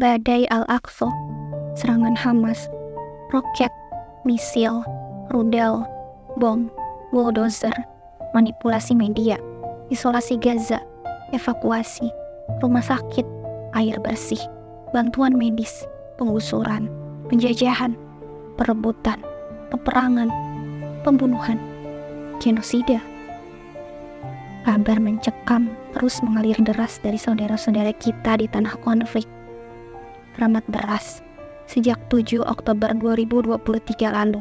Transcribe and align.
badai 0.00 0.48
Al-Aqsa, 0.48 1.08
serangan 1.76 2.16
Hamas, 2.16 2.68
roket, 3.28 3.68
misil, 4.24 4.80
rudal, 5.28 5.84
bom, 6.40 6.72
bulldozer, 7.12 7.74
manipulasi 8.32 8.96
media, 8.96 9.36
isolasi 9.92 10.40
Gaza, 10.40 10.80
evakuasi, 11.36 12.08
rumah 12.64 12.80
sakit, 12.80 13.24
air 13.76 14.00
bersih, 14.00 14.40
bantuan 14.96 15.36
medis, 15.36 15.84
penggusuran, 16.16 16.88
penjajahan, 17.28 17.92
perebutan, 18.56 19.20
peperangan, 19.68 20.32
pembunuhan, 21.04 21.60
genosida. 22.40 23.00
Kabar 24.62 25.02
mencekam 25.02 25.74
terus 25.92 26.22
mengalir 26.22 26.54
deras 26.62 27.02
dari 27.02 27.18
saudara-saudara 27.18 27.92
kita 27.98 28.38
di 28.38 28.46
tanah 28.46 28.78
konflik. 28.80 29.26
Ramat 30.40 30.64
beras 30.72 31.20
sejak 31.68 32.00
7 32.08 32.40
Oktober 32.40 32.88
2023 32.96 33.60
lalu. 34.08 34.40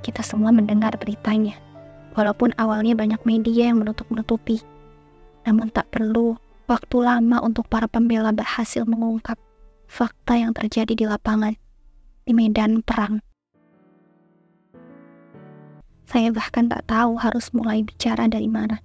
Kita 0.00 0.24
semua 0.24 0.48
mendengar 0.52 0.96
beritanya, 0.96 1.60
walaupun 2.16 2.56
awalnya 2.56 2.96
banyak 2.96 3.20
media 3.28 3.68
yang 3.68 3.84
menutup-nutupi. 3.84 4.64
Namun 5.44 5.68
tak 5.68 5.92
perlu 5.92 6.40
waktu 6.64 6.96
lama 7.04 7.44
untuk 7.44 7.68
para 7.68 7.84
pembela 7.84 8.32
berhasil 8.32 8.88
mengungkap 8.88 9.36
fakta 9.84 10.40
yang 10.40 10.56
terjadi 10.56 10.96
di 10.96 11.04
lapangan, 11.04 11.52
di 12.24 12.32
medan 12.32 12.80
perang. 12.80 13.20
Saya 16.08 16.32
bahkan 16.32 16.72
tak 16.72 16.88
tahu 16.88 17.20
harus 17.20 17.52
mulai 17.52 17.84
bicara 17.84 18.30
dari 18.30 18.48
mana. 18.48 18.80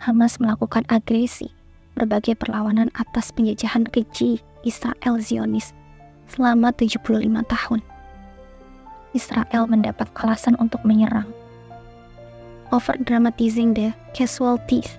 Hamas 0.00 0.40
melakukan 0.40 0.88
agresi, 0.88 1.52
berbagai 1.94 2.34
perlawanan 2.38 2.90
atas 2.98 3.30
penjajahan 3.30 3.86
keji 3.86 4.42
Israel 4.66 5.18
Zionis 5.22 5.74
selama 6.28 6.74
75 6.74 7.00
tahun. 7.46 7.80
Israel 9.14 9.70
mendapat 9.70 10.10
alasan 10.18 10.58
untuk 10.58 10.82
menyerang. 10.82 11.30
Over 12.74 12.98
dramatizing 12.98 13.70
the 13.78 13.94
casualties. 14.10 14.98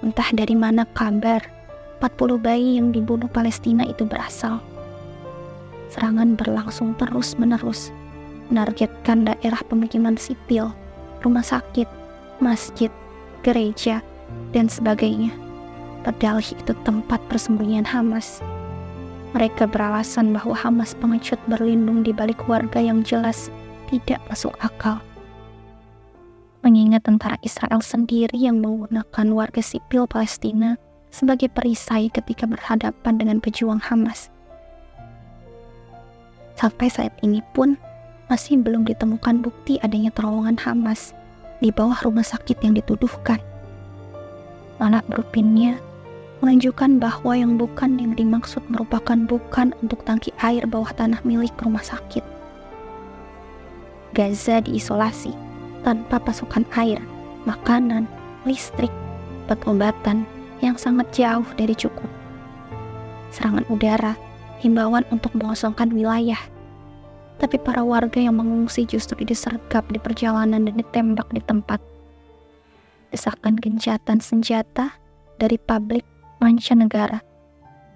Entah 0.00 0.32
dari 0.32 0.56
mana 0.56 0.88
kabar 0.96 1.44
40 2.00 2.40
bayi 2.40 2.80
yang 2.80 2.92
dibunuh 2.92 3.28
Palestina 3.28 3.84
itu 3.84 4.08
berasal. 4.08 4.64
Serangan 5.92 6.34
berlangsung 6.34 6.96
terus-menerus 6.96 7.92
menargetkan 8.48 9.24
daerah 9.24 9.60
pemukiman 9.68 10.16
sipil, 10.16 10.72
rumah 11.24 11.44
sakit, 11.44 11.88
masjid, 12.40 12.92
gereja, 13.44 14.00
dan 14.52 14.68
sebagainya. 14.68 15.43
Padahal 16.04 16.44
itu 16.44 16.76
tempat 16.84 17.16
persembunyian 17.32 17.88
Hamas. 17.88 18.44
Mereka 19.32 19.66
beralasan 19.72 20.36
bahwa 20.36 20.52
Hamas 20.52 20.92
pengecut 20.94 21.40
berlindung 21.48 22.04
di 22.04 22.12
balik 22.12 22.44
warga 22.44 22.78
yang 22.78 23.00
jelas 23.00 23.48
tidak 23.88 24.20
masuk 24.28 24.52
akal. 24.60 25.00
Mengingat 26.60 27.08
tentara 27.08 27.40
Israel 27.40 27.80
sendiri 27.80 28.36
yang 28.36 28.60
menggunakan 28.60 29.26
warga 29.32 29.60
sipil 29.64 30.04
Palestina 30.04 30.76
sebagai 31.08 31.48
perisai 31.48 32.12
ketika 32.12 32.44
berhadapan 32.44 33.14
dengan 33.16 33.38
pejuang 33.40 33.80
Hamas. 33.80 34.28
Sampai 36.54 36.88
saat 36.92 37.12
ini 37.24 37.42
pun, 37.52 37.74
masih 38.30 38.60
belum 38.60 38.88
ditemukan 38.88 39.44
bukti 39.44 39.76
adanya 39.84 40.08
terowongan 40.14 40.56
Hamas 40.62 41.12
di 41.60 41.68
bawah 41.68 41.96
rumah 42.04 42.24
sakit 42.24 42.60
yang 42.64 42.76
dituduhkan. 42.76 43.40
Malah 44.80 45.04
berpinnya 45.06 45.78
menunjukkan 46.44 47.00
bahwa 47.00 47.32
yang 47.32 47.56
bukan 47.56 47.96
yang 47.96 48.12
dimaksud 48.12 48.60
merupakan 48.68 49.16
bukan 49.16 49.72
untuk 49.80 50.04
tangki 50.04 50.28
air 50.44 50.68
bawah 50.68 50.92
tanah 50.92 51.24
milik 51.24 51.56
rumah 51.64 51.80
sakit. 51.80 52.20
Gaza 54.12 54.60
diisolasi 54.60 55.32
tanpa 55.80 56.20
pasokan 56.20 56.68
air, 56.76 57.00
makanan, 57.48 58.04
listrik, 58.44 58.92
obat-obatan 59.48 60.28
yang 60.60 60.76
sangat 60.76 61.08
jauh 61.16 61.48
dari 61.56 61.72
cukup. 61.72 62.12
Serangan 63.32 63.64
udara, 63.72 64.12
himbauan 64.60 65.08
untuk 65.08 65.32
mengosongkan 65.34 65.88
wilayah 65.90 66.38
tapi 67.34 67.58
para 67.58 67.82
warga 67.82 68.22
yang 68.22 68.38
mengungsi 68.38 68.86
justru 68.86 69.26
disergap 69.26 69.82
di 69.90 69.98
perjalanan 69.98 70.70
dan 70.70 70.74
ditembak 70.78 71.26
di 71.34 71.42
tempat. 71.42 71.82
Desakan 73.10 73.58
gencatan 73.58 74.22
senjata 74.22 74.94
dari 75.38 75.58
publik 75.58 76.06
mancanegara, 76.44 77.24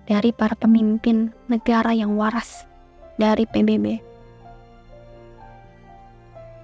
dari 0.09 0.33
para 0.33 0.57
pemimpin 0.57 1.29
negara 1.53 1.93
yang 1.93 2.17
waras, 2.17 2.65
dari 3.21 3.45
PBB. 3.45 4.01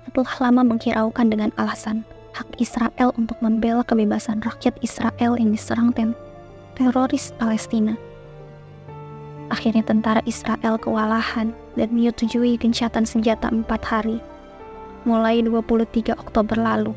Setelah 0.08 0.48
lama 0.48 0.72
menghiraukan 0.72 1.28
dengan 1.28 1.52
alasan 1.60 2.08
hak 2.32 2.48
Israel 2.56 3.12
untuk 3.20 3.36
membela 3.44 3.84
kebebasan 3.84 4.40
rakyat 4.40 4.72
Israel 4.80 5.36
yang 5.36 5.52
diserang 5.52 5.92
ten 5.92 6.16
teroris 6.72 7.36
Palestina 7.36 8.00
Akhirnya 9.52 9.84
tentara 9.84 10.24
Israel 10.24 10.80
kewalahan 10.80 11.52
dan 11.76 11.88
menyetujui 11.92 12.56
gencatan 12.56 13.04
senjata 13.04 13.52
empat 13.52 13.84
hari, 13.84 14.18
mulai 15.04 15.44
23 15.44 16.16
Oktober 16.16 16.56
lalu. 16.56 16.96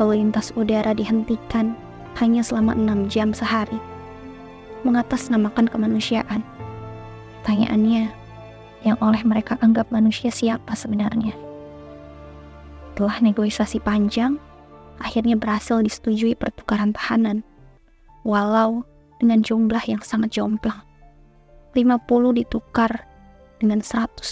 Lalu 0.00 0.24
lintas 0.24 0.50
udara 0.56 0.96
dihentikan 0.96 1.76
hanya 2.18 2.42
selama 2.46 2.74
enam 2.78 3.10
jam 3.10 3.34
sehari, 3.34 3.78
mengatasnamakan 4.86 5.66
kemanusiaan. 5.66 6.42
Pertanyaannya, 7.42 8.08
yang 8.84 8.96
oleh 9.00 9.22
mereka 9.24 9.56
anggap 9.60 9.88
manusia 9.90 10.28
siapa 10.28 10.76
sebenarnya? 10.76 11.32
Setelah 12.94 13.18
negosiasi 13.26 13.82
panjang, 13.82 14.38
akhirnya 15.02 15.34
berhasil 15.34 15.82
disetujui 15.82 16.38
pertukaran 16.38 16.94
tahanan, 16.94 17.42
walau 18.22 18.86
dengan 19.18 19.42
jumlah 19.42 19.82
yang 19.90 19.98
sangat 19.98 20.38
jomplang. 20.38 20.78
50 21.74 22.38
ditukar 22.38 23.02
dengan 23.58 23.82
150. 23.82 24.22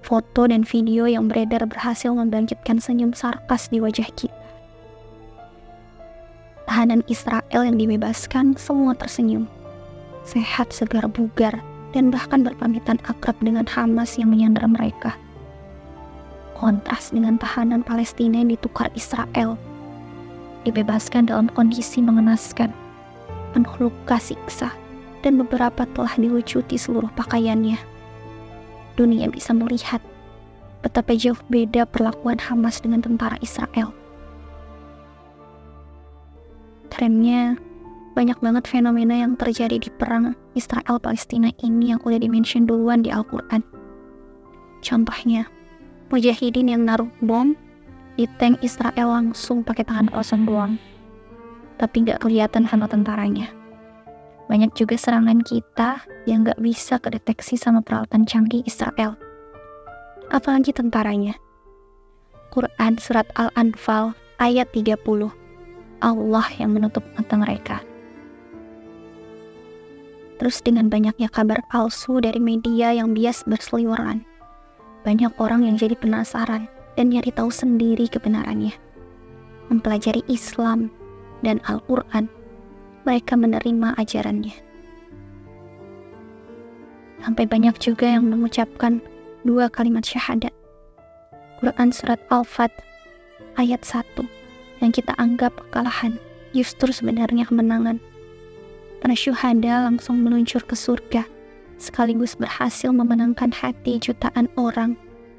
Foto 0.00 0.42
dan 0.48 0.64
video 0.64 1.04
yang 1.04 1.28
beredar 1.28 1.66
berhasil 1.68 2.14
membangkitkan 2.14 2.80
senyum 2.80 3.12
sarkas 3.12 3.68
di 3.68 3.82
wajah 3.82 4.08
kita. 4.16 4.39
Tahanan 6.70 7.02
Israel 7.10 7.66
yang 7.66 7.82
dibebaskan 7.82 8.54
semua 8.54 8.94
tersenyum. 8.94 9.50
Sehat, 10.22 10.70
segar, 10.70 11.02
bugar, 11.10 11.58
dan 11.90 12.14
bahkan 12.14 12.46
berpamitan 12.46 12.94
akrab 13.10 13.34
dengan 13.42 13.66
Hamas 13.66 14.14
yang 14.14 14.30
menyandra 14.30 14.70
mereka. 14.70 15.18
Kontras 16.54 17.10
dengan 17.10 17.42
tahanan 17.42 17.82
Palestina 17.82 18.38
yang 18.38 18.54
ditukar 18.54 18.86
Israel. 18.94 19.58
Dibebaskan 20.62 21.26
dalam 21.26 21.50
kondisi 21.50 21.98
mengenaskan, 21.98 22.70
penuh 23.50 23.90
luka 23.90 24.22
siksa, 24.22 24.70
dan 25.26 25.42
beberapa 25.42 25.90
telah 25.90 26.14
dilucuti 26.14 26.78
seluruh 26.78 27.10
pakaiannya. 27.18 27.82
Dunia 28.94 29.26
bisa 29.26 29.50
melihat 29.50 29.98
betapa 30.86 31.18
jauh 31.18 31.42
beda 31.50 31.82
perlakuan 31.90 32.38
Hamas 32.38 32.78
dengan 32.78 33.02
tentara 33.02 33.34
Israel. 33.42 33.90
Trennya, 37.00 37.56
banyak 38.12 38.44
banget 38.44 38.68
fenomena 38.68 39.16
yang 39.16 39.32
terjadi 39.32 39.80
di 39.80 39.88
perang 39.88 40.36
Israel-Palestina 40.52 41.48
ini 41.64 41.96
yang 41.96 42.00
udah 42.04 42.20
dimention 42.20 42.68
duluan 42.68 43.00
di 43.00 43.08
Al-Quran. 43.08 43.64
Contohnya, 44.84 45.48
mujahidin 46.12 46.68
yang 46.68 46.84
naruh 46.84 47.08
bom 47.24 47.56
di 48.20 48.28
tank 48.36 48.60
Israel 48.60 49.16
langsung 49.16 49.64
pakai 49.64 49.88
tangan 49.88 50.12
kosong 50.12 50.44
doang. 50.44 50.76
Tapi 51.80 52.04
nggak 52.04 52.20
kelihatan 52.20 52.68
sama 52.68 52.84
tentaranya. 52.84 53.48
Banyak 54.52 54.76
juga 54.76 55.00
serangan 55.00 55.40
kita 55.40 56.04
yang 56.28 56.44
gak 56.44 56.60
bisa 56.60 57.00
kedeteksi 57.00 57.56
sama 57.56 57.80
peralatan 57.80 58.28
canggih 58.28 58.60
Israel. 58.68 59.16
Apalagi 60.28 60.76
tentaranya. 60.76 61.32
Quran 62.52 63.00
Surat 63.00 63.24
Al-Anfal 63.40 64.12
ayat 64.36 64.68
30. 64.76 65.39
Allah 66.00 66.44
yang 66.56 66.72
menutup 66.72 67.04
mata 67.16 67.36
mereka. 67.36 67.80
Terus 70.40 70.64
dengan 70.64 70.88
banyaknya 70.88 71.28
kabar 71.28 71.60
palsu 71.68 72.16
dari 72.24 72.40
media 72.40 72.96
yang 72.96 73.12
bias 73.12 73.44
berseliweran, 73.44 74.24
banyak 75.04 75.28
orang 75.36 75.68
yang 75.68 75.76
jadi 75.76 75.92
penasaran 75.92 76.64
dan 76.96 77.12
nyari 77.12 77.28
tahu 77.28 77.52
sendiri 77.52 78.08
kebenarannya. 78.08 78.72
Mempelajari 79.68 80.24
Islam 80.32 80.88
dan 81.44 81.60
Al-Quran 81.68 82.32
mereka 83.04 83.36
menerima 83.36 84.00
ajarannya. 84.00 84.56
Sampai 87.20 87.44
banyak 87.44 87.76
juga 87.76 88.08
yang 88.08 88.24
mengucapkan 88.32 89.04
dua 89.44 89.68
kalimat 89.68 90.08
syahadat. 90.08 90.56
Quran 91.60 91.92
Surat 91.92 92.20
Al-Fat 92.32 92.72
ayat 93.60 93.84
1 93.84 94.39
yang 94.80 94.92
kita 94.92 95.12
anggap 95.20 95.54
kekalahan 95.56 96.16
justru 96.56 96.90
sebenarnya 96.90 97.46
kemenangan 97.46 98.00
para 99.00 99.16
syuhada 99.16 99.88
langsung 99.88 100.20
meluncur 100.20 100.60
ke 100.62 100.76
surga, 100.76 101.24
sekaligus 101.80 102.36
berhasil 102.36 102.92
memenangkan 102.92 103.50
hati 103.50 103.96
jutaan 103.96 104.46
orang 104.60 104.94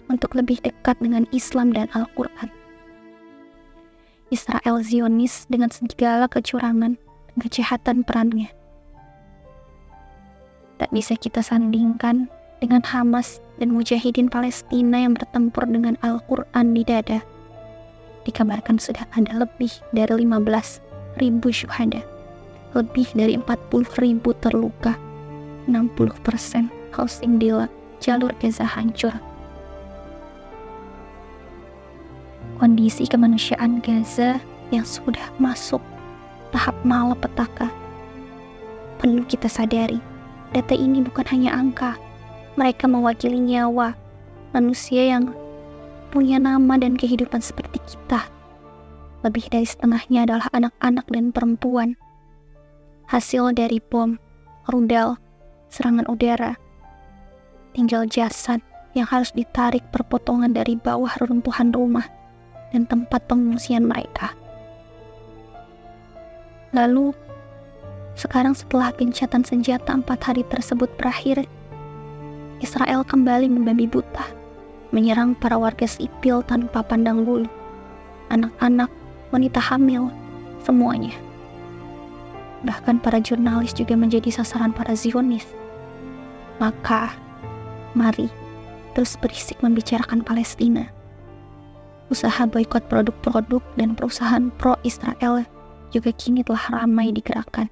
untuk 0.09 0.33
lebih 0.33 0.57
dekat 0.65 0.97
dengan 0.99 1.29
Islam 1.29 1.71
dan 1.71 1.88
Al-Quran. 1.93 2.49
Israel 4.33 4.81
Zionis 4.81 5.45
dengan 5.47 5.69
segala 5.69 6.25
kecurangan 6.25 6.97
dan 6.97 7.38
kejahatan 7.38 8.01
perannya. 8.01 8.49
Tak 10.81 10.89
bisa 10.89 11.13
kita 11.13 11.45
sandingkan 11.45 12.25
dengan 12.57 12.81
Hamas 12.81 13.38
dan 13.61 13.69
mujahidin 13.69 14.31
Palestina 14.31 14.97
yang 14.97 15.13
bertempur 15.13 15.69
dengan 15.69 15.93
Al-Quran 16.01 16.73
di 16.73 16.81
dada. 16.81 17.21
Dikabarkan 18.21 18.77
sudah 18.77 19.07
ada 19.18 19.45
lebih 19.45 19.71
dari 19.91 20.25
15 20.25 21.18
ribu 21.18 21.50
syuhada, 21.50 22.06
lebih 22.77 23.09
dari 23.18 23.33
40 23.39 24.03
ribu 24.03 24.31
terluka, 24.38 24.94
60 25.65 26.25
persen 26.25 26.69
housing 26.94 27.41
di 27.41 27.50
jalur 28.01 28.33
Gaza 28.38 28.65
hancur 28.65 29.13
kondisi 32.62 33.09
kemanusiaan 33.09 33.81
Gaza 33.81 34.38
yang 34.69 34.85
sudah 34.85 35.33
masuk 35.41 35.81
tahap 36.53 36.77
malapetaka. 36.85 37.74
Perlu 39.01 39.25
kita 39.25 39.50
sadari, 39.50 39.97
data 40.53 40.77
ini 40.77 41.01
bukan 41.01 41.25
hanya 41.33 41.57
angka. 41.57 41.97
Mereka 42.62 42.85
mewakili 42.85 43.41
nyawa 43.41 43.97
manusia 44.53 45.09
yang 45.09 45.33
punya 46.12 46.38
nama 46.38 46.75
dan 46.75 47.00
kehidupan 47.00 47.40
seperti 47.40 47.80
kita. 47.88 48.28
Lebih 49.24 49.48
dari 49.48 49.63
setengahnya 49.63 50.28
adalah 50.28 50.48
anak-anak 50.52 51.08
dan 51.08 51.31
perempuan. 51.31 51.96
Hasil 53.08 53.56
dari 53.56 53.80
bom, 53.80 54.19
rudal, 54.68 55.16
serangan 55.72 56.06
udara, 56.12 56.60
tinggal 57.72 58.04
jasad 58.12 58.60
yang 58.92 59.08
harus 59.08 59.31
ditarik 59.31 59.84
perpotongan 59.96 60.52
dari 60.52 60.75
bawah 60.75 61.12
reruntuhan 61.24 61.72
rumah 61.72 62.08
dan 62.75 62.84
tempat 62.84 63.24
pengungsian 63.31 63.88
mereka. 63.88 64.36
Lalu, 66.72 67.16
sekarang 68.16 68.56
setelah 68.56 68.92
gencatan 68.96 69.44
senjata 69.44 69.96
empat 69.96 70.19
hari 70.24 70.44
tersebut 70.48 70.92
berakhir, 71.00 71.44
Israel 72.63 73.04
kembali 73.04 73.48
membabi 73.52 73.88
buta, 73.88 74.40
menyerang 74.91 75.35
para 75.35 75.55
warga 75.55 75.88
sipil 75.88 76.43
tanpa 76.43 76.83
pandang 76.83 77.23
bulu, 77.23 77.47
anak-anak, 78.31 78.91
wanita 79.31 79.59
hamil, 79.59 80.11
semuanya. 80.63 81.15
Bahkan 82.67 83.01
para 83.01 83.17
jurnalis 83.17 83.73
juga 83.73 83.97
menjadi 83.97 84.29
sasaran 84.29 84.75
para 84.75 84.93
Zionis. 84.93 85.49
Maka, 86.61 87.17
mari 87.97 88.29
terus 88.93 89.17
berisik 89.17 89.57
membicarakan 89.65 90.21
Palestina 90.21 90.91
usaha 92.11 92.43
boykot 92.43 92.83
produk-produk 92.91 93.63
dan 93.79 93.95
perusahaan 93.95 94.51
pro-Israel 94.59 95.47
juga 95.95 96.11
kini 96.11 96.43
telah 96.43 96.83
ramai 96.83 97.15
digerakkan. 97.15 97.71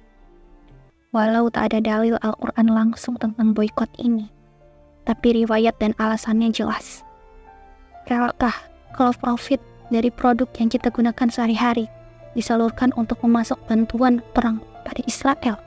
Walau 1.12 1.52
tak 1.52 1.70
ada 1.70 1.84
dalil 1.84 2.16
Al-Quran 2.24 2.72
langsung 2.72 3.20
tentang 3.20 3.52
boykot 3.52 3.92
ini, 4.00 4.32
tapi 5.04 5.44
riwayat 5.44 5.76
dan 5.76 5.92
alasannya 6.00 6.48
jelas. 6.48 7.04
Relakah 8.10 8.66
kalau 8.98 9.14
profit 9.14 9.62
dari 9.86 10.10
produk 10.10 10.50
yang 10.58 10.66
kita 10.66 10.90
gunakan 10.90 11.30
sehari-hari 11.30 11.86
disalurkan 12.34 12.90
untuk 12.98 13.22
memasok 13.22 13.54
bantuan 13.70 14.18
perang 14.34 14.58
pada 14.82 14.98
Israel? 15.06 15.62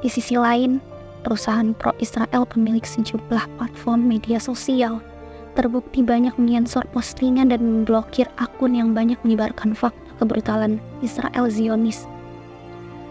Di 0.00 0.08
sisi 0.08 0.40
lain, 0.40 0.80
perusahaan 1.20 1.76
pro-Israel 1.76 2.48
pemilik 2.48 2.80
sejumlah 2.80 3.44
platform 3.60 4.08
media 4.08 4.40
sosial 4.40 5.04
terbukti 5.52 6.00
banyak 6.00 6.32
menyensor 6.40 6.88
postingan 6.96 7.52
dan 7.52 7.60
memblokir 7.60 8.24
akun 8.40 8.72
yang 8.72 8.96
banyak 8.96 9.20
menyebarkan 9.20 9.76
fakta 9.76 10.16
kebrutalan 10.16 10.80
Israel 11.04 11.52
Zionis. 11.52 12.08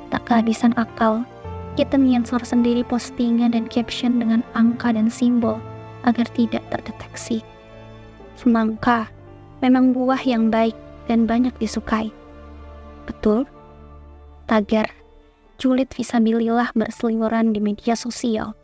Tak 0.10 0.26
kehabisan 0.26 0.74
akal, 0.74 1.22
kita 1.78 2.02
menyensor 2.02 2.42
sendiri 2.42 2.82
postingan 2.82 3.54
dan 3.54 3.70
caption 3.70 4.18
dengan 4.18 4.42
angka 4.58 4.90
dan 4.90 5.06
simbol 5.06 5.62
agar 6.04 6.28
tidak 6.36 6.64
terdeteksi. 6.72 7.44
Semangka 8.40 9.12
memang 9.60 9.92
buah 9.92 10.20
yang 10.24 10.48
baik 10.48 10.76
dan 11.12 11.28
banyak 11.28 11.52
disukai. 11.60 12.14
Betul? 13.10 13.44
Tagar, 14.48 14.88
julid 15.60 15.92
visabilillah 15.92 16.72
berseliweran 16.78 17.52
di 17.52 17.60
media 17.60 17.98
sosial 17.98 18.56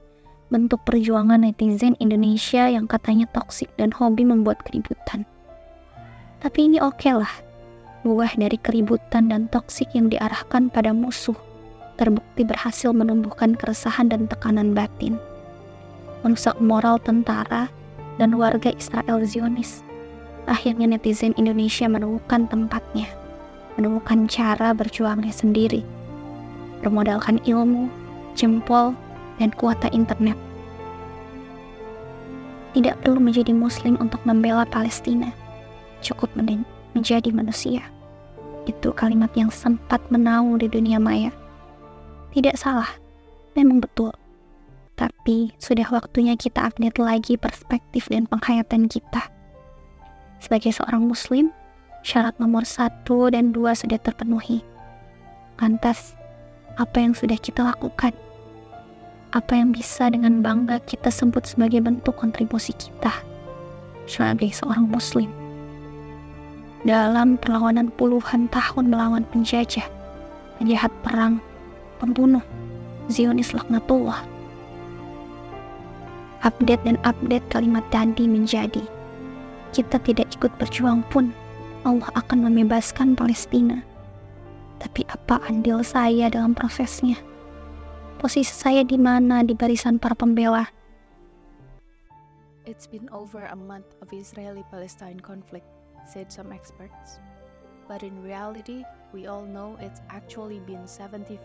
bentuk 0.54 0.86
perjuangan 0.86 1.42
netizen 1.42 1.98
Indonesia 1.98 2.70
yang 2.70 2.86
katanya 2.86 3.26
toksik 3.34 3.70
dan 3.82 3.90
hobi 3.90 4.22
membuat 4.24 4.62
keributan. 4.62 5.26
Tapi 6.40 6.70
ini 6.70 6.78
oke 6.78 7.02
okay 7.02 7.18
lah, 7.18 7.34
buah 8.06 8.38
dari 8.38 8.62
keributan 8.62 9.34
dan 9.34 9.50
toksik 9.50 9.90
yang 9.98 10.14
diarahkan 10.14 10.70
pada 10.70 10.94
musuh 10.94 11.36
terbukti 11.98 12.44
berhasil 12.44 12.92
menumbuhkan 12.92 13.56
keresahan 13.56 14.12
dan 14.12 14.28
tekanan 14.30 14.76
batin. 14.76 15.18
Merusak 16.26 16.58
moral 16.58 16.98
tentara 16.98 17.70
dan 18.18 18.34
warga 18.34 18.74
Israel 18.74 19.22
Zionis. 19.22 19.86
Akhirnya 20.50 20.90
netizen 20.90 21.38
Indonesia 21.38 21.86
menemukan 21.86 22.50
tempatnya, 22.50 23.06
menemukan 23.78 24.26
cara 24.26 24.74
berjuangnya 24.74 25.30
sendiri. 25.30 25.86
Bermodalkan 26.82 27.38
ilmu, 27.46 27.94
jempol, 28.34 28.98
dan 29.38 29.54
kuota 29.54 29.86
internet. 29.94 30.34
Tidak 32.74 33.06
perlu 33.06 33.22
menjadi 33.22 33.54
muslim 33.54 33.94
untuk 34.02 34.20
membela 34.26 34.66
Palestina. 34.66 35.30
Cukup 36.02 36.34
men 36.34 36.66
menjadi 36.98 37.30
manusia. 37.30 37.86
Itu 38.66 38.98
kalimat 38.98 39.30
yang 39.38 39.54
sempat 39.54 40.02
menaung 40.10 40.58
di 40.58 40.66
dunia 40.66 40.98
maya. 40.98 41.30
Tidak 42.34 42.58
salah, 42.58 42.90
memang 43.54 43.78
betul. 43.78 44.25
Tapi 45.26 45.58
sudah 45.58 45.90
waktunya 45.90 46.38
kita 46.38 46.70
update 46.70 47.02
lagi 47.02 47.34
perspektif 47.34 48.14
dan 48.14 48.30
penghayatan 48.30 48.86
kita. 48.86 49.26
Sebagai 50.38 50.70
seorang 50.70 51.02
muslim, 51.02 51.50
syarat 52.06 52.38
nomor 52.38 52.62
satu 52.62 53.34
dan 53.34 53.50
dua 53.50 53.74
sudah 53.74 53.98
terpenuhi. 53.98 54.62
Lantas, 55.58 56.14
apa 56.78 57.02
yang 57.02 57.18
sudah 57.18 57.42
kita 57.42 57.66
lakukan? 57.66 58.14
apa 59.36 59.52
yang 59.52 59.76
bisa 59.76 60.08
dengan 60.08 60.40
bangga 60.40 60.80
kita 60.88 61.12
sebut 61.12 61.44
sebagai 61.44 61.84
bentuk 61.84 62.16
kontribusi 62.16 62.72
kita 62.72 63.12
sebagai 64.08 64.56
seorang 64.56 64.88
muslim 64.88 65.28
dalam 66.88 67.36
perlawanan 67.36 67.92
puluhan 68.00 68.46
tahun 68.54 68.94
melawan 68.94 69.26
penjajah, 69.34 69.90
penjahat 70.62 70.94
perang, 71.02 71.42
pembunuh, 71.98 72.46
Zionis 73.10 73.58
laknatullah. 73.58 74.35
Update 76.46 76.86
dan 76.86 77.02
update 77.02 77.42
kalimat 77.50 77.82
tadi 77.90 78.30
menjadi 78.30 78.86
kita 79.76 80.00
tidak 80.08 80.32
ikut 80.40 80.54
berjuang 80.56 81.04
pun 81.12 81.36
Allah 81.84 82.08
akan 82.16 82.48
membebaskan 82.48 83.18
Palestina. 83.18 83.84
Tapi 84.80 85.04
apa 85.12 85.44
andil 85.52 85.84
saya 85.84 86.32
dalam 86.32 86.56
prosesnya? 86.56 87.20
Posisi 88.22 88.54
saya 88.54 88.88
di 88.88 88.96
mana 88.96 89.44
di 89.44 89.52
barisan 89.52 90.00
para 90.00 90.16
pembela? 90.16 90.72
It's 92.64 92.86
been 92.86 93.10
over 93.14 93.46
a 93.46 93.58
month 93.58 93.94
of 94.02 94.10
Israeli-Palestine 94.10 95.22
conflict, 95.22 95.68
said 96.08 96.32
some 96.34 96.50
experts. 96.50 97.22
But 97.86 98.02
in 98.02 98.18
reality, 98.26 98.82
we 99.14 99.30
all 99.30 99.46
know 99.46 99.78
it's 99.78 100.02
actually 100.10 100.62
been 100.66 100.90
75 100.90 101.38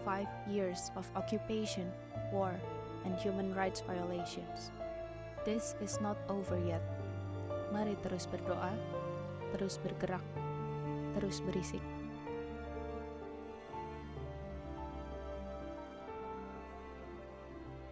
years 0.49 0.89
of 0.97 1.05
occupation, 1.13 1.93
war, 2.33 2.57
and 3.05 3.13
human 3.21 3.53
rights 3.53 3.85
violations. 3.85 4.73
This 5.41 5.73
is 5.81 5.97
not 6.05 6.21
over 6.29 6.61
yet. 6.61 6.85
Mari 7.73 7.97
terus 8.05 8.29
berdoa, 8.29 8.77
terus 9.57 9.81
bergerak, 9.81 10.21
terus 11.17 11.41
berisik. 11.41 12.00